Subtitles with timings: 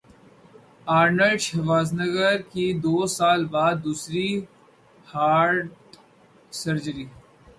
[0.97, 4.27] Arnold Schwarzenegger کی دو سال بعد دوسری
[5.07, 5.67] ہارٹ
[6.53, 7.05] سرجری